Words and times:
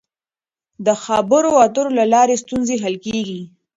د 0.85 0.87
خبرو 1.03 1.51
اترو 1.65 1.91
له 1.99 2.05
لارې 2.13 2.35
ستونزې 2.43 2.75
حل 2.83 2.95
کړئ. 3.03 3.33